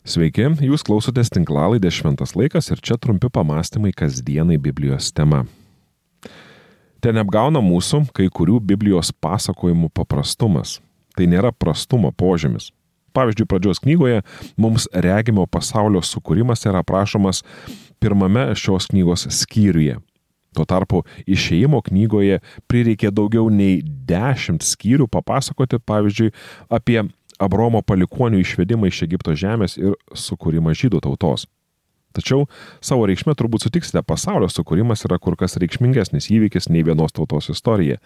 Sveiki, 0.00 0.46
jūs 0.64 0.80
klausotės 0.80 1.28
tinklalaidės 1.28 1.98
Šventas 1.98 2.32
laikas 2.32 2.70
ir 2.72 2.80
čia 2.80 2.96
trumpi 2.96 3.28
pamastymai 3.28 3.92
kasdienai 3.92 4.56
Biblijos 4.56 5.10
tema. 5.12 5.42
Ten 7.04 7.20
apgauna 7.20 7.60
mūsų 7.60 8.06
kai 8.16 8.30
kurių 8.32 8.62
Biblijos 8.64 9.12
pasakojimų 9.12 9.90
paprastumas. 9.92 10.78
Tai 11.12 11.28
nėra 11.28 11.52
prastumo 11.52 12.14
požymis. 12.16 12.70
Pavyzdžiui, 13.12 13.48
pradžios 13.50 13.82
knygoje 13.84 14.22
mums 14.56 14.88
regimo 14.94 15.44
pasaulio 15.44 16.00
sukūrimas 16.00 16.64
yra 16.64 16.80
aprašomas 16.80 17.42
pirmame 18.00 18.48
šios 18.56 18.88
knygos 18.88 19.26
skyriuje. 19.42 19.98
Tuo 20.56 20.64
tarpu 20.64 21.04
išėjimo 21.28 21.82
knygoje 21.86 22.40
prireikė 22.70 23.12
daugiau 23.12 23.52
nei 23.52 23.82
dešimt 23.84 24.64
skyrių 24.64 25.10
papasakoti, 25.12 25.78
pavyzdžiui, 25.84 26.32
apie 26.72 27.02
Abromo 27.40 27.80
palikonių 27.86 28.42
išvedimą 28.44 28.90
iš 28.90 29.04
Egipto 29.08 29.34
žemės 29.38 29.78
ir 29.80 29.96
sukūrimą 30.12 30.76
žydų 30.76 31.00
tautos. 31.06 31.46
Tačiau 32.10 32.48
savo 32.82 33.04
reikšmė 33.06 33.36
turbūt 33.38 33.62
sutiksite, 33.62 34.02
pasaulio 34.02 34.48
sukūrimas 34.50 35.04
yra 35.06 35.20
kur 35.22 35.36
kas 35.38 35.54
reikšmingesnis 35.62 36.26
įvykis 36.34 36.66
nei 36.74 36.82
vienos 36.86 37.14
tautos 37.14 37.52
istorija. 37.52 38.00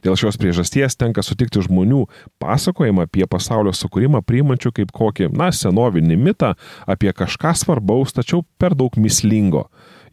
Dėl 0.00 0.16
šios 0.16 0.40
priežasties 0.40 0.96
tenka 0.96 1.20
sutikti 1.24 1.60
žmonių 1.66 2.06
pasakojimą 2.40 3.04
apie 3.08 3.26
pasaulio 3.28 3.74
sukūrimą 3.76 4.22
priimančių 4.24 4.72
kaip 4.80 4.94
kokį, 4.96 5.28
na, 5.36 5.50
senovinį 5.52 6.16
mitą 6.16 6.54
apie 6.88 7.12
kažką 7.12 7.52
svarbaus, 7.60 8.16
tačiau 8.16 8.46
per 8.56 8.76
daug 8.78 8.96
mislingo. 8.96 9.66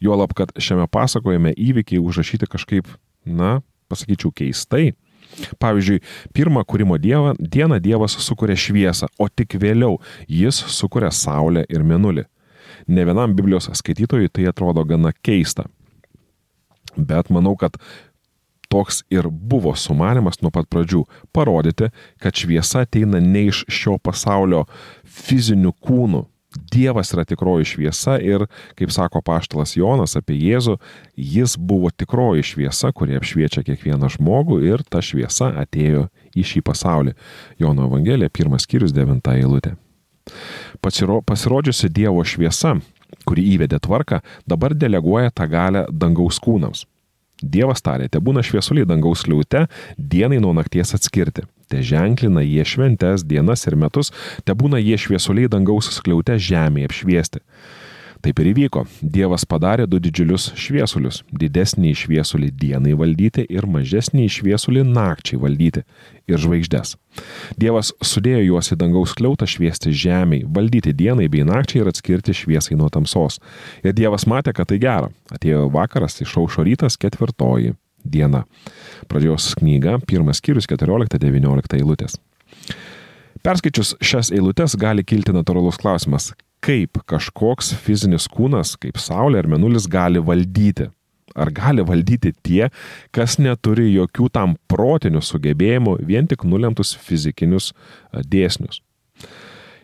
Juolab, 0.04 0.36
kad 0.36 0.52
šiame 0.60 0.84
pasakojime 0.92 1.56
įvykiai 1.56 2.04
užrašyti 2.04 2.46
kažkaip, 2.52 2.92
na, 3.24 3.62
pasakyčiau, 3.88 4.30
keistai. 4.30 4.92
Pavyzdžiui, 5.62 6.00
pirmą 6.36 6.64
kūrimo 6.68 6.98
dievą, 7.00 7.34
dieną 7.38 7.78
Dievas 7.82 8.16
sukuria 8.22 8.56
šviesą, 8.58 9.08
o 9.18 9.28
tik 9.28 9.58
vėliau 9.60 9.98
jis 10.28 10.60
sukuria 10.72 11.10
Saulę 11.14 11.64
ir 11.68 11.84
Menulį. 11.86 12.26
Ne 12.88 13.04
vienam 13.04 13.34
Biblijos 13.36 13.68
skaitytojui 13.80 14.30
tai 14.32 14.48
atrodo 14.48 14.84
gana 14.84 15.12
keista. 15.12 15.66
Bet 16.96 17.30
manau, 17.30 17.54
kad 17.56 17.76
toks 18.68 19.02
ir 19.10 19.28
buvo 19.28 19.74
sumanimas 19.76 20.40
nuo 20.42 20.50
pat 20.52 20.68
pradžių- 20.70 21.04
parodyti, 21.34 21.90
kad 22.20 22.32
šviesa 22.34 22.84
ateina 22.84 23.20
ne 23.20 23.46
iš 23.48 23.64
šio 23.68 23.98
pasaulio 23.98 24.66
fizinių 25.04 25.72
kūnų, 25.80 26.26
Dievas 26.56 27.12
yra 27.12 27.26
tikroji 27.28 27.66
šviesa 27.68 28.14
ir, 28.24 28.46
kaip 28.78 28.92
sako 28.92 29.20
paštalas 29.24 29.74
Jonas 29.76 30.16
apie 30.16 30.36
Jėzų, 30.40 30.78
jis 31.12 31.58
buvo 31.60 31.90
tikroji 31.92 32.46
šviesa, 32.54 32.88
kurie 32.96 33.18
apšviečia 33.20 33.62
kiekvieną 33.66 34.08
žmogų 34.16 34.62
ir 34.64 34.84
ta 34.88 35.02
šviesa 35.04 35.50
atėjo 35.60 36.06
į 36.32 36.46
šį 36.48 36.62
pasaulį. 36.64 37.12
Jono 37.60 37.84
Evangelija, 37.90 38.32
pirmas 38.32 38.64
skyrius, 38.64 38.96
devinta 38.96 39.36
eilutė. 39.36 39.74
Pasiro, 40.80 41.20
pasirodžiusi 41.20 41.92
Dievo 41.92 42.24
šviesa, 42.24 42.78
kuri 43.28 43.44
įvedė 43.52 43.82
tvarką, 43.84 44.22
dabar 44.48 44.72
deleguoja 44.72 45.34
tą 45.36 45.50
galę 45.52 45.84
dangaus 45.92 46.40
kūnams. 46.40 46.86
Dievas 47.44 47.84
tarė, 47.84 48.08
te 48.08 48.24
būna 48.24 48.40
šviesuliai 48.42 48.88
dangaus 48.88 49.28
liūte, 49.28 49.66
dienai 50.00 50.40
nuo 50.40 50.56
nakties 50.56 50.96
atskirti 50.96 51.44
te 51.68 51.82
ženklina 51.84 52.44
jie 52.44 52.64
šventes, 52.64 53.26
dienas 53.28 53.66
ir 53.68 53.76
metus, 53.76 54.12
te 54.44 54.56
būna 54.56 54.80
jie 54.82 54.96
šviesuliai 54.98 55.50
dangaus 55.52 55.92
skliaute 55.98 56.38
žemėje 56.40 56.90
apšviesti. 56.90 57.44
Taip 58.18 58.40
ir 58.42 58.48
įvyko. 58.50 58.82
Dievas 58.98 59.44
padarė 59.46 59.84
du 59.86 60.00
didžiulius 60.02 60.48
šviesulius- 60.58 61.20
didesnį 61.40 61.92
šviesulį 61.94 62.50
dienai 62.50 62.96
valdyti 62.98 63.46
ir 63.48 63.62
mažesnį 63.62 64.26
šviesulį 64.26 64.82
nakčiai 64.82 65.38
valdyti 65.38 65.84
ir 66.26 66.36
žvaigždės. 66.36 66.96
Dievas 67.56 67.92
sudėjo 68.02 68.42
juos 68.44 68.72
į 68.72 68.76
dangaus 68.76 69.14
kliautą 69.14 69.46
šviesti 69.46 69.94
žemiai, 69.94 70.44
valdyti 70.44 70.92
dienai 70.92 71.28
bei 71.30 71.44
nakčiai 71.44 71.82
ir 71.82 71.92
atskirti 71.92 72.34
šviesai 72.34 72.76
nuo 72.76 72.90
tamsos. 72.90 73.38
Ir 73.84 73.92
Dievas 73.92 74.24
matė, 74.24 74.52
kad 74.52 74.66
tai 74.66 74.78
gera. 74.78 75.10
Atėjo 75.30 75.70
vakaras, 75.70 76.18
išaušo 76.20 76.64
rytas 76.66 76.96
ketvirtoji 76.96 77.76
diena. 78.10 78.44
Pradžios 79.08 79.52
knyga, 79.58 79.98
pirmas 80.08 80.42
skyrius 80.42 80.68
14-19 80.70 81.78
eilutės. 81.78 82.18
Perskaičius 83.44 83.94
šias 84.02 84.32
eilutes 84.34 84.74
gali 84.80 85.04
kilti 85.06 85.32
natūralus 85.32 85.78
klausimas, 85.78 86.32
kaip 86.64 86.98
kažkoks 87.08 87.70
fizinis 87.84 88.26
kūnas, 88.30 88.74
kaip 88.80 88.98
Saulė 88.98 89.44
ar 89.44 89.48
Menulis 89.50 89.86
gali 89.90 90.22
valdyti. 90.22 90.88
Ar 91.38 91.52
gali 91.54 91.84
valdyti 91.86 92.32
tie, 92.42 92.66
kas 93.14 93.36
neturi 93.38 93.92
jokių 93.92 94.26
tam 94.34 94.56
protinių 94.66 95.20
sugebėjimų, 95.22 95.98
vien 96.08 96.26
tik 96.26 96.42
nulemtus 96.48 96.96
fizikinius 96.98 97.70
dėsnius. 98.26 98.80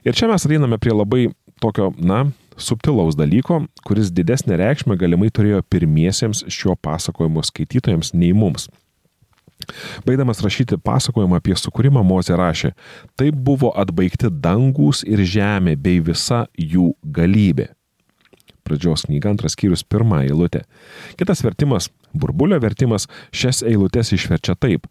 Ir 0.05 0.17
čia 0.17 0.27
mes 0.29 0.49
einame 0.49 0.81
prie 0.83 0.93
labai 0.97 1.29
tokio, 1.63 1.93
na, 1.97 2.25
subtilaus 2.57 3.17
dalyko, 3.19 3.65
kuris 3.87 4.13
didesnė 4.15 4.59
reikšmė 4.61 4.97
galimai 5.01 5.31
turėjo 5.35 5.63
pirmiesiems 5.71 6.45
šio 6.53 6.77
pasakojimo 6.81 7.43
skaitytojams 7.45 8.15
nei 8.15 8.33
mums. 8.37 8.69
Baigdamas 10.05 10.43
rašyti 10.45 10.77
pasakojimą 10.83 11.39
apie 11.39 11.55
sukūrimą, 11.57 12.03
Mozė 12.05 12.37
rašė, 12.37 12.73
taip 13.19 13.37
buvo 13.47 13.71
atbaigti 13.81 14.29
dangus 14.29 15.05
ir 15.07 15.23
žemė 15.25 15.77
bei 15.81 16.03
visa 16.05 16.45
jų 16.59 16.93
galybė. 17.05 17.71
Pradžios 18.65 19.05
knyga 19.05 19.29
antras 19.29 19.53
skyrius 19.53 19.85
pirmą 19.85 20.23
eilutę. 20.25 20.63
Kitas 21.21 21.43
vertimas, 21.45 21.91
burbulio 22.17 22.57
vertimas, 22.63 23.05
šias 23.29 23.61
eilutes 23.67 24.15
išverčia 24.17 24.57
taip. 24.57 24.89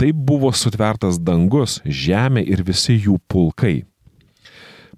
Taip 0.00 0.16
buvo 0.16 0.48
sutvertas 0.56 1.20
dangus, 1.20 1.80
žemė 1.84 2.46
ir 2.48 2.64
visi 2.64 2.96
jų 2.96 3.18
pulkai. 3.28 3.82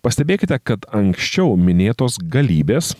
Pastebėkite, 0.02 0.56
kad 0.66 0.82
anksčiau 0.90 1.52
minėtos 1.54 2.16
galybės 2.18 2.96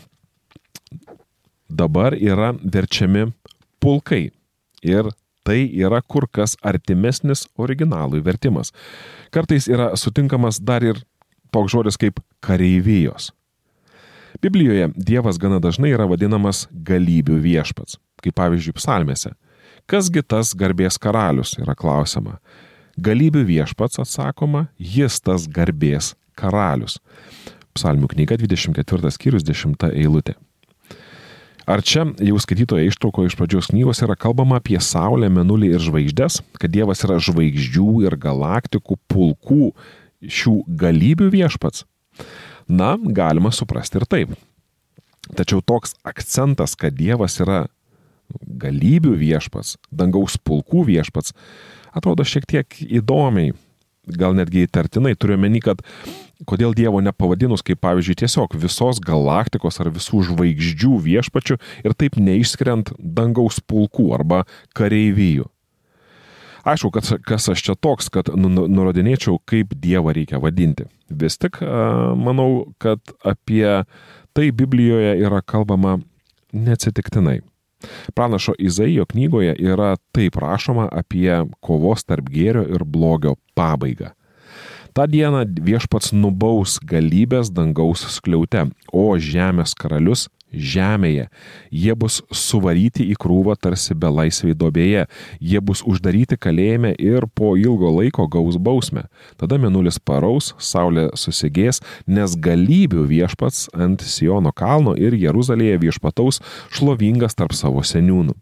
dabar 1.67 2.15
yra 2.15 2.53
verčiami 2.63 3.33
pulkai. 3.83 4.31
Ir 4.87 5.09
tai 5.43 5.65
yra 5.67 5.99
kur 6.03 6.29
kas 6.31 6.55
artimesnis 6.63 7.49
originalui 7.59 8.23
vertimas. 8.23 8.71
Kartais 9.35 9.67
yra 9.67 9.91
sutinkamas 9.99 10.61
dar 10.63 10.87
ir 10.87 11.03
toks 11.51 11.75
žodis 11.75 11.99
kaip 11.99 12.23
kareivijos. 12.39 13.33
Biblijoje 14.43 14.93
Dievas 14.95 15.43
gana 15.43 15.59
dažnai 15.59 15.91
yra 15.91 16.07
vadinamas 16.07 16.69
galybių 16.71 17.43
viešpats, 17.43 17.99
kaip 18.23 18.39
pavyzdžiui 18.39 18.79
psalmėse. 18.79 19.35
Kasgi 19.91 20.23
tas 20.23 20.55
garbės 20.55 21.03
karalius 21.03 21.59
yra 21.59 21.75
klausima. 21.75 22.39
Galybių 22.95 23.43
viešpats 23.51 23.99
atsakoma, 23.99 24.69
jis 24.79 25.19
tas 25.19 25.51
garbės 25.51 26.15
karalius. 26.39 26.99
Psalmių 27.77 28.11
knyga 28.13 28.37
24 28.41 29.13
skyrius 29.15 29.47
10 29.49 29.89
eilutė. 29.93 30.37
Ar 31.63 31.79
čia 31.87 32.09
jau 32.19 32.39
skaitytoje 32.43 32.89
ištraukoje 32.91 33.31
iš 33.31 33.37
pradžios 33.39 33.69
knygos 33.71 34.03
yra 34.03 34.17
kalbama 34.19 34.59
apie 34.59 34.81
Saulę, 34.83 35.29
Menulį 35.31 35.71
ir 35.77 35.83
žvaigždės, 35.85 36.41
kad 36.59 36.73
Dievas 36.75 37.05
yra 37.07 37.21
žvaigždžių 37.23 38.03
ir 38.09 38.17
galaktikų 38.19 38.99
pulkų 39.07 39.71
šių 40.27 40.57
galybių 40.67 41.31
viešpats? 41.31 41.85
Na, 42.67 42.97
galima 42.99 43.53
suprasti 43.55 44.01
ir 44.01 44.09
taip. 44.11 44.35
Tačiau 45.39 45.63
toks 45.63 45.95
akcentas, 46.03 46.75
kad 46.75 46.99
Dievas 46.99 47.39
yra 47.43 47.69
galybių 48.43 49.15
viešpats, 49.21 49.77
dangaus 49.95 50.35
pulkų 50.43 50.87
viešpats, 50.91 51.35
atrodo 51.95 52.27
šiek 52.27 52.49
tiek 52.49 52.79
įdomiai 52.83 53.55
gal 54.07 54.35
netgi 54.37 54.67
įtartinai, 54.67 55.15
turiu 55.19 55.39
meni, 55.41 55.61
kad 55.63 55.83
kodėl 56.49 56.75
Dievo 56.75 57.01
nepavadinus 57.05 57.63
kaip 57.67 57.81
pavyzdžiui 57.85 58.19
tiesiog 58.25 58.57
visos 58.59 59.01
galaktikos 59.03 59.79
ar 59.83 59.93
visų 59.95 60.25
žvaigždžių 60.31 60.95
viešpačių 61.07 61.59
ir 61.87 61.95
taip 61.99 62.19
neišskiriant 62.19 62.95
dangaus 62.99 63.61
pulkų 63.63 64.11
arba 64.17 64.43
kareivijų. 64.79 65.49
Aišku, 66.63 66.93
kad 66.95 67.09
kas 67.27 67.49
aš 67.51 67.63
čia 67.67 67.75
toks, 67.75 68.07
kad 68.15 68.29
nu, 68.39 68.47
nu, 68.47 68.69
nurodinėčiau, 68.71 69.41
kaip 69.51 69.75
Dievą 69.75 70.15
reikia 70.15 70.39
vadinti. 70.43 70.87
Vis 71.11 71.35
tik 71.43 71.59
manau, 71.63 72.69
kad 72.83 73.03
apie 73.27 73.83
tai 74.33 74.51
Biblijoje 74.55 75.17
yra 75.27 75.43
kalbama 75.43 75.99
neatsitiktinai. 76.55 77.41
Pranašo 78.15 78.55
Izaijo 78.59 79.07
knygoje 79.11 79.55
yra 79.59 79.97
taip 80.15 80.37
rašoma 80.41 80.89
apie 80.93 81.43
kovos 81.61 82.05
tarp 82.05 82.31
gėrio 82.33 82.65
ir 82.69 82.85
blogio 82.85 83.37
pabaigą. 83.59 84.13
Ta 84.93 85.07
diena 85.09 85.47
viešpats 85.47 86.13
nubaus 86.13 86.77
galybės 86.85 87.49
dangaus 87.55 88.05
skliaute, 88.13 88.67
o 88.93 89.05
žemės 89.17 89.73
karalius 89.79 90.27
žemėje. 90.53 91.29
Jie 91.71 91.95
bus 91.99 92.21
suvaryti 92.33 93.07
į 93.13 93.17
krūvą 93.21 93.57
tarsi 93.61 93.97
belaisviai 93.99 94.57
dobėje, 94.59 95.07
jie 95.41 95.61
bus 95.61 95.83
uždaryti 95.87 96.39
kalėjime 96.41 96.95
ir 96.99 97.27
po 97.35 97.55
ilgo 97.57 97.91
laiko 97.99 98.29
gaus 98.31 98.59
bausmę. 98.61 99.07
Tada 99.41 99.59
minulis 99.59 99.99
paraus, 99.99 100.53
saulė 100.59 101.09
susigės, 101.19 101.83
nes 102.07 102.37
galybių 102.37 103.07
viešpats 103.11 103.69
ant 103.75 104.03
Siono 104.03 104.53
kalno 104.53 104.97
ir 104.99 105.17
Jeruzalėje 105.17 105.81
viešpataus 105.87 106.43
šlovingas 106.73 107.37
tarp 107.39 107.57
savo 107.57 107.85
seniūnų. 107.87 108.37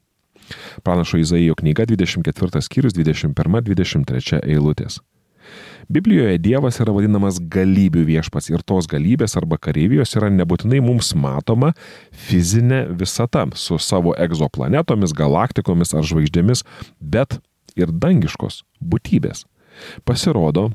Pranašo 0.82 1.20
Izaijo 1.20 1.54
knyga 1.54 1.86
24 1.86 2.62
skyrius 2.64 2.96
21-23 2.98 4.42
eilutės. 4.42 4.98
Biblijoje 5.91 6.38
Dievas 6.38 6.79
yra 6.82 6.93
vadinamas 6.94 7.41
galybių 7.50 8.05
viešpats 8.06 8.50
ir 8.52 8.62
tos 8.62 8.87
galybės 8.91 9.35
arba 9.41 9.58
kareivijos 9.58 10.14
yra 10.19 10.31
nebūtinai 10.31 10.79
mums 10.85 11.12
matoma 11.19 11.73
fizinė 12.29 12.85
visata 13.00 13.47
su 13.58 13.79
savo 13.82 14.14
egzoplanetomis, 14.14 15.14
galaktikomis 15.17 15.94
ar 15.94 16.06
žvaigždėmis, 16.06 16.62
bet 17.00 17.41
ir 17.75 17.91
dangiškos 17.91 18.62
būtybės. 18.79 19.44
Pasirodo, 20.06 20.70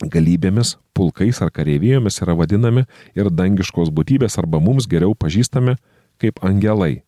galybėmis, 0.00 0.76
pulkais 0.96 1.42
ar 1.44 1.52
kareivijomis 1.52 2.20
yra 2.24 2.36
vadinami 2.38 2.86
ir 3.18 3.30
dangiškos 3.30 3.92
būtybės 3.94 4.38
arba 4.40 4.60
mums 4.60 4.88
geriau 4.88 5.14
pažįstami 5.14 5.76
kaip 6.22 6.40
angelai. 6.44 7.02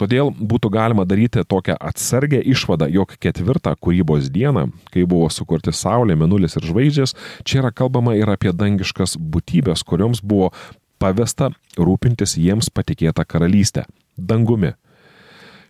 Todėl 0.00 0.30
būtų 0.30 0.70
galima 0.74 1.06
daryti 1.08 1.44
tokią 1.44 1.76
atsargę 1.80 2.40
išvadą, 2.40 2.88
jog 2.92 3.16
ketvirtą 3.20 3.74
kūrybos 3.80 4.30
dieną, 4.32 4.68
kai 4.92 5.06
buvo 5.08 5.28
sukurti 5.32 5.74
Saulė, 5.74 6.16
Menulis 6.16 6.56
ir 6.56 6.66
žvaigždės, 6.68 7.16
čia 7.44 7.60
yra 7.62 7.72
kalbama 7.74 8.16
ir 8.18 8.30
apie 8.32 8.52
dangiškas 8.52 9.16
būtybės, 9.20 9.84
kurioms 9.86 10.22
buvo 10.22 10.52
pavesta 10.98 11.52
rūpintis 11.76 12.36
jiems 12.40 12.70
patikėtą 12.72 13.24
karalystę- 13.28 13.86
dangumi. 14.30 14.74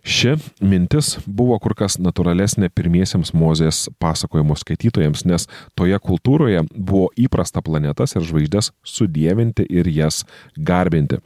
Ši 0.07 0.37
mintis 0.63 1.17
buvo 1.25 1.57
kur 1.59 1.73
kas 1.75 1.97
natūralesnė 1.99 2.69
pirmiesiems 2.71 3.33
Mozės 3.35 3.89
pasakojimo 3.99 4.55
skaitytojams, 4.55 5.25
nes 5.27 5.47
toje 5.75 5.99
kultūroje 5.99 6.63
buvo 6.71 7.09
įprasta 7.19 7.59
planetas 7.59 8.15
ir 8.15 8.23
žvaigždės 8.23 8.71
sudėvinti 8.87 9.65
ir 9.67 9.89
jas 9.91 10.23
garbinti. 10.55 11.19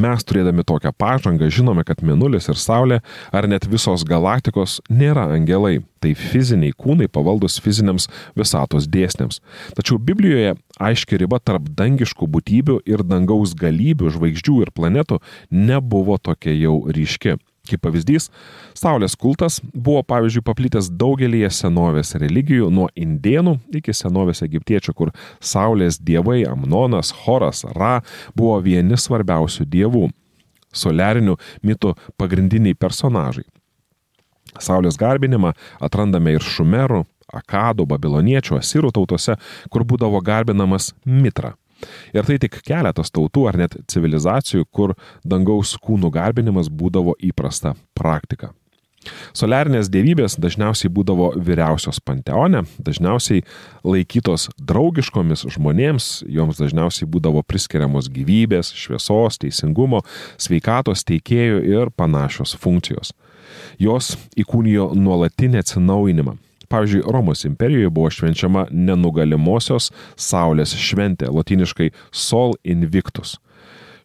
Mes 0.00 0.24
turėdami 0.26 0.64
tokią 0.66 0.92
pažangą 0.96 1.50
žinome, 1.52 1.84
kad 1.86 2.02
Mėnulis 2.04 2.48
ir 2.50 2.58
Saulė 2.60 3.00
ar 3.32 3.48
net 3.50 3.66
visos 3.70 4.04
galaktikos 4.06 4.78
nėra 4.90 5.28
angelai, 5.34 5.80
tai 6.00 6.14
fiziniai 6.16 6.72
kūnai 6.76 7.10
pavaldus 7.12 7.58
fiziniams 7.60 8.08
visatos 8.38 8.88
dėsniams. 8.88 9.42
Tačiau 9.76 10.00
Biblijoje 10.00 10.56
aiški 10.80 11.20
riba 11.20 11.40
tarp 11.44 11.68
dangiškų 11.76 12.30
būtybių 12.36 12.80
ir 12.88 13.04
dangaus 13.04 13.52
galybių, 13.58 14.14
žvaigždžių 14.16 14.56
ir 14.64 14.74
planetų 14.76 15.20
nebuvo 15.52 16.16
tokia 16.16 16.56
jau 16.56 16.80
ryški. 16.88 17.36
Kaip 17.70 17.82
pavyzdys, 17.84 18.28
Saulės 18.74 19.14
kultas 19.18 19.60
buvo 19.72 20.02
pavyzdžiui 20.06 20.42
paplitęs 20.46 20.90
daugelį 20.98 21.44
senovės 21.54 22.16
religijų 22.18 22.70
nuo 22.74 22.88
indėnų 22.98 23.58
iki 23.78 23.94
senovės 23.94 24.42
egiptiečių, 24.46 24.94
kur 24.96 25.12
Saulės 25.38 26.00
dievai 26.02 26.42
Amnonas, 26.50 27.12
Horas, 27.24 27.62
Ra 27.76 28.00
buvo 28.34 28.58
vieni 28.64 28.98
svarbiausių 28.98 29.68
dievų- 29.70 30.10
soliarinių 30.82 31.36
mitų 31.62 31.94
pagrindiniai 32.18 32.74
personažai. 32.74 33.46
Saulės 34.58 34.98
garbinimą 34.98 35.54
atrandame 35.80 36.34
ir 36.34 36.40
šumerų, 36.40 37.04
akadų, 37.32 37.86
babiloniečių, 37.86 38.58
asirų 38.58 38.90
tautose, 38.90 39.36
kur 39.70 39.84
būdavo 39.84 40.20
garbinamas 40.22 40.92
Mitra 41.04 41.54
Ir 42.14 42.26
tai 42.28 42.38
tik 42.42 42.60
keletas 42.66 43.12
tautų 43.14 43.48
ar 43.50 43.60
net 43.60 43.76
civilizacijų, 43.90 44.66
kur 44.70 44.96
dangaus 45.24 45.76
kūnų 45.80 46.12
garbinimas 46.14 46.70
būdavo 46.72 47.16
įprasta 47.30 47.76
praktika. 47.94 48.54
Soliarinės 49.32 49.88
dievybės 49.88 50.34
dažniausiai 50.36 50.90
būdavo 50.92 51.30
vyriausios 51.40 52.02
panteone, 52.04 52.66
dažniausiai 52.84 53.46
laikytos 53.86 54.50
draugiškomis 54.60 55.46
žmonėms, 55.54 56.10
joms 56.28 56.60
dažniausiai 56.60 57.08
būdavo 57.08 57.40
priskiriamos 57.48 58.10
gyvybės, 58.12 58.74
šviesos, 58.76 59.40
teisingumo, 59.40 60.02
sveikatos 60.36 61.06
teikėjų 61.08 61.62
ir 61.70 61.94
panašios 61.96 62.52
funkcijos. 62.60 63.14
Jos 63.80 64.12
įkūnijo 64.36 64.90
nuolatinį 64.98 65.62
atsinaujinimą, 65.62 66.36
Pavyzdžiui, 66.70 67.02
Romos 67.10 67.44
imperijoje 67.44 67.90
buvo 67.90 68.10
švenčiama 68.14 68.68
nenugalimosios 68.70 69.90
Saulės 70.14 70.76
šventė, 70.78 71.26
latiniškai 71.34 71.90
Sol 72.14 72.54
Invictus. 72.62 73.38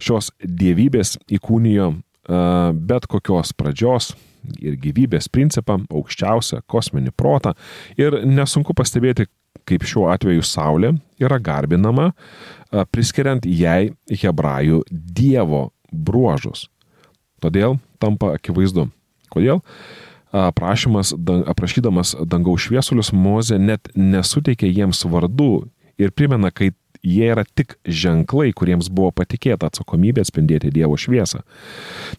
Šios 0.01 0.31
dievybės 0.41 1.15
įkūnijo 1.37 1.91
uh, 1.93 2.73
bet 2.73 3.05
kokios 3.11 3.53
pradžios 3.53 4.15
ir 4.61 4.79
gyvybės 4.81 5.29
principą, 5.29 5.77
aukščiausią 5.93 6.63
kosminį 6.69 7.13
protą 7.17 7.53
ir 8.01 8.17
nesunku 8.25 8.73
pastebėti, 8.77 9.27
kaip 9.65 9.85
šiuo 9.85 10.09
atveju 10.13 10.41
Saulė 10.45 10.95
yra 11.21 11.37
garbinama, 11.37 12.11
uh, 12.11 12.83
priskiriant 12.89 13.45
jai 13.45 13.93
hebrajų 14.09 14.81
dievo 14.89 15.67
bruožus. 15.93 16.65
Todėl 17.45 17.77
tampa 18.01 18.33
akivaizdu. 18.39 18.89
Kodėl? 19.29 19.61
Aprašymas, 20.35 21.13
aprašydamas 21.47 22.15
dangaus 22.27 22.65
šviesulius, 22.67 23.13
Moze 23.15 23.59
net 23.59 23.89
nesuteikė 23.95 24.69
jiems 24.69 25.05
vardų 25.07 25.67
ir 26.01 26.11
primena, 26.11 26.51
kai 26.51 26.73
jie 27.05 27.29
yra 27.31 27.45
tik 27.45 27.77
ženklai, 27.85 28.51
kuriems 28.57 28.89
buvo 28.89 29.11
patikėta 29.15 29.69
atsakomybė 29.69 30.23
atspindėti 30.25 30.73
Dievo 30.73 30.97
šviesą. 30.99 31.43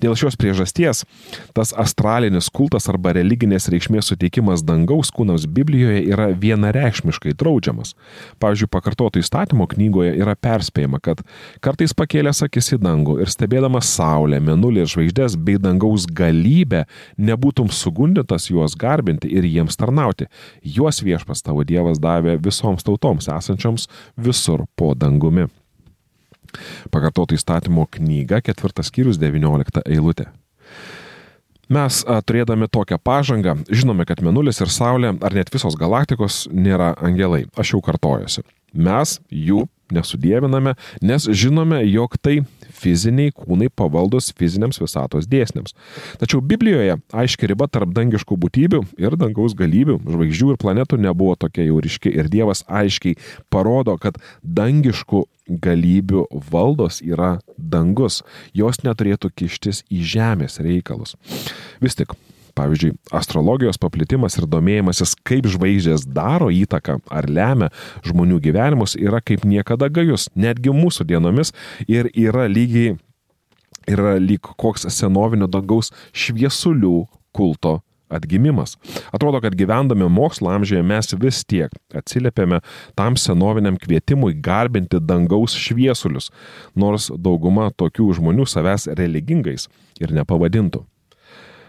Dėl 0.03 0.17
šios 0.19 0.39
priežasties 0.39 1.05
tas 1.57 1.73
astralinis 1.77 2.49
kultas 2.55 2.89
arba 2.93 3.15
religinės 3.17 3.69
reikšmės 3.73 4.13
suteikimas 4.13 4.65
dangaus 4.67 5.11
kūnams 5.15 5.49
Biblijoje 5.51 6.05
yra 6.13 6.31
vienareikšmiškai 6.33 7.35
draudžiamas. 7.39 7.95
Pavyzdžiui, 8.43 8.71
pakartoto 8.73 9.21
įstatymo 9.21 9.67
knygoje 9.71 10.15
yra 10.17 10.37
perspėjama, 10.39 11.01
kad 11.03 11.23
kartais 11.65 11.95
pakėlęs 11.97 12.45
akis 12.47 12.73
į 12.77 12.81
dangų 12.85 13.19
ir 13.25 13.33
stebėdamas 13.33 13.91
Saulę, 13.97 14.41
Menulį 14.43 14.85
ir 14.85 14.93
žvaigždės 14.93 15.39
bei 15.41 15.59
dangaus 15.63 16.07
galybę, 16.07 16.85
nebūtum 17.19 17.71
sugundytas 17.73 18.51
juos 18.51 18.77
garbinti 18.79 19.31
ir 19.33 19.47
jiems 19.49 19.79
tarnauti. 19.81 20.29
Juos 20.63 21.03
viešpas 21.05 21.43
tavo 21.47 21.65
Dievas 21.67 22.01
davė 22.03 22.37
visoms 22.43 22.87
tautoms 22.87 23.31
esančioms 23.33 23.89
visur 24.17 24.67
po 24.77 24.95
dangumi. 24.95 25.49
Pakartoto 26.95 27.37
įstatymo 27.37 27.87
knyga, 27.97 28.41
ketvirtas 28.45 28.91
skyrius, 28.93 29.19
19 29.21 29.83
eilutė. 29.85 30.31
Mes 31.67 31.99
turėdami 32.29 32.69
tokią 32.71 33.01
pažangą, 33.03 33.57
žinome, 33.67 34.07
kad 34.07 34.23
Menulis 34.23 34.61
ir 34.63 34.71
Saulė, 34.71 35.17
ar 35.19 35.35
net 35.35 35.51
visos 35.51 35.75
galaktikos, 35.79 36.45
nėra 36.55 36.93
angelai. 37.03 37.49
Aš 37.59 37.75
jau 37.75 37.81
kartojuosi. 37.83 38.45
Mes 38.71 39.17
jų 39.35 39.65
nesudėviname, 39.95 40.75
nes 41.05 41.29
žinome, 41.31 41.83
jog 41.87 42.17
tai 42.23 42.41
fiziniai 42.77 43.33
kūnai 43.35 43.69
pavaldus 43.73 44.33
fiziniams 44.37 44.81
visatos 44.83 45.29
dėsniams. 45.31 45.77
Tačiau 46.21 46.43
Biblijoje 46.45 46.99
aiški 47.15 47.51
riba 47.51 47.69
tarp 47.71 47.95
dangiškų 47.97 48.39
būtybių 48.43 48.83
ir 49.01 49.17
dangaus 49.21 49.57
galybių, 49.59 50.01
žvaigždžių 50.05 50.53
ir 50.53 50.61
planetų 50.61 51.01
nebuvo 51.07 51.37
tokia 51.39 51.69
jau 51.69 51.81
ryški 51.83 52.13
ir 52.13 52.31
Dievas 52.33 52.65
aiškiai 52.67 53.17
parodo, 53.53 53.97
kad 54.01 54.21
dangiškų 54.43 55.25
galybių 55.47 56.27
valdos 56.51 57.01
yra 57.07 57.37
dangus, 57.57 58.23
jos 58.57 58.83
neturėtų 58.83 59.31
kištis 59.31 59.85
į 59.87 60.03
žemės 60.17 60.59
reikalus. 60.63 61.15
Vis 61.81 61.95
tik 61.99 62.17
Pavyzdžiui, 62.57 62.95
astrologijos 63.13 63.77
paplitimas 63.81 64.39
ir 64.41 64.47
domėjimasis, 64.49 65.13
kaip 65.27 65.49
žvaigždės 65.53 66.07
daro 66.09 66.49
įtaką 66.55 66.99
ar 67.13 67.29
lemia 67.29 67.69
žmonių 68.07 68.41
gyvenimus, 68.47 68.97
yra 68.97 69.21
kaip 69.21 69.45
niekada 69.45 69.91
gajus, 69.93 70.31
netgi 70.35 70.73
mūsų 70.73 71.05
dienomis 71.11 71.53
ir 71.85 72.09
yra 72.17 72.47
lygiai, 72.49 72.97
yra 73.91 74.17
lyg 74.23 74.49
koks 74.57 74.89
senovinio 74.89 75.51
dangaus 75.51 75.93
šviesulių 76.17 77.03
kulto 77.37 77.81
atgimimas. 78.09 78.77
Atrodo, 79.13 79.41
kad 79.41 79.55
gyvendami 79.55 80.09
mokslo 80.09 80.51
amžiuje 80.51 80.83
mes 80.83 81.13
vis 81.21 81.45
tiek 81.45 81.73
atsiliepiame 81.95 82.61
tam 82.95 83.17
senoviniam 83.21 83.77
kvietimui 83.77 84.35
garbinti 84.41 85.01
dangaus 85.03 85.57
šviesulius, 85.59 86.31
nors 86.75 87.11
dauguma 87.19 87.71
tokių 87.71 88.13
žmonių 88.21 88.47
savęs 88.49 88.89
religingais 88.97 89.69
ir 90.01 90.15
nepavadintų. 90.15 90.87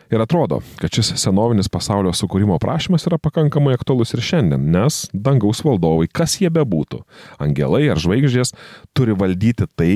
Ir 0.08 0.22
atrodo, 0.24 0.62
kad 0.80 0.94
šis 0.94 1.10
senovinis 1.20 1.68
pasaulio 1.72 2.14
sukūrimo 2.16 2.56
prašymas 2.64 3.04
yra 3.10 3.18
pakankamai 3.20 3.74
aktuolus 3.76 4.14
ir 4.16 4.22
šiandien, 4.24 4.70
nes 4.72 5.02
dangaus 5.12 5.60
valdovai, 5.68 6.08
kas 6.08 6.38
jie 6.40 6.52
bebūtų, 6.54 7.02
angelai 7.44 7.90
ar 7.92 8.00
žvaigždės, 8.00 8.54
turi 8.96 9.18
valdyti 9.20 9.68
tai, 9.76 9.92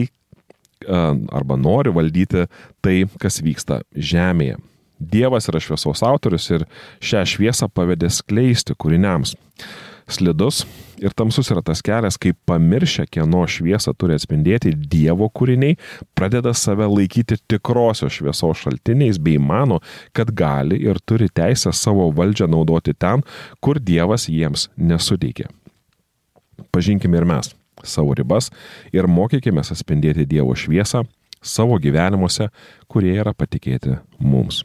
arba 0.87 1.55
nori 1.55 1.93
valdyti 1.95 2.47
tai, 2.83 2.97
kas 3.21 3.39
vyksta 3.45 3.81
Žemėje. 3.95 4.57
Dievas 5.01 5.47
yra 5.49 5.61
šviesos 5.63 6.03
autorius 6.05 6.49
ir 6.51 6.67
šią 7.01 7.23
šviesą 7.31 7.71
pavedė 7.73 8.11
skleisti 8.13 8.75
kūriniams 8.77 9.33
slidus 10.13 10.63
ir 11.01 11.13
tamsus 11.17 11.49
yra 11.53 11.63
tas 11.65 11.81
kelias, 11.85 12.17
kai 12.21 12.33
pamiršę, 12.47 13.07
kieno 13.11 13.43
šviesą 13.49 13.93
turi 13.97 14.15
atspindėti 14.17 14.73
Dievo 14.75 15.29
kūriniai, 15.33 15.77
pradeda 16.17 16.53
save 16.57 16.87
laikyti 16.89 17.39
tikrosios 17.49 18.19
šviesos 18.19 18.61
šaltiniais 18.61 19.19
bei 19.21 19.39
mano, 19.41 19.79
kad 20.13 20.33
gali 20.37 20.77
ir 20.83 21.01
turi 21.05 21.29
teisę 21.29 21.73
savo 21.73 22.09
valdžią 22.17 22.49
naudoti 22.51 22.93
ten, 22.93 23.25
kur 23.59 23.79
Dievas 23.79 24.27
jiems 24.29 24.69
nesuteikė. 24.77 25.49
Pažinkime 26.71 27.17
ir 27.17 27.27
mes 27.27 27.53
savo 27.83 28.13
ribas 28.13 28.51
ir 28.93 29.09
mokykime 29.09 29.63
atspindėti 29.65 30.27
Dievo 30.29 30.53
šviesą 30.55 31.05
savo 31.41 31.79
gyvenimuose, 31.81 32.51
kurie 32.87 33.15
yra 33.17 33.33
patikėti 33.33 33.97
mums. 34.19 34.61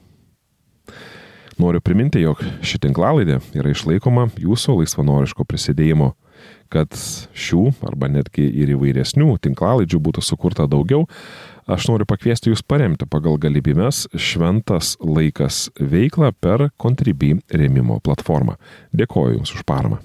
Noriu 1.57 1.81
priminti, 1.81 2.21
jog 2.21 2.43
ši 2.61 2.83
tinklalaidė 2.85 3.39
yra 3.57 3.71
išlaikoma 3.73 4.27
jūsų 4.37 4.81
laisvanoriško 4.83 5.47
prisidėjimo. 5.49 6.13
Kad 6.69 6.93
šių 7.33 7.63
arba 7.87 8.11
netgi 8.13 8.45
ir 8.61 8.75
įvairesnių 8.75 9.39
tinklalaidžių 9.41 10.01
būtų 10.03 10.25
sukurta 10.27 10.67
daugiau, 10.69 11.07
aš 11.65 11.87
noriu 11.89 12.05
pakviesti 12.11 12.53
jūs 12.53 12.65
paremti 12.67 13.09
pagal 13.09 13.39
galimybės 13.41 14.05
šventas 14.13 14.97
laikas 15.01 15.71
veiklą 15.81 16.35
per 16.37 16.69
Contribui 16.77 17.39
rėmimo 17.49 18.03
platformą. 18.05 18.59
Dėkoju 18.93 19.39
Jums 19.39 19.57
už 19.57 19.65
paramą. 19.65 20.03